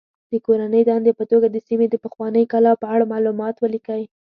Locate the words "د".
0.31-0.33, 1.49-1.57, 1.89-1.95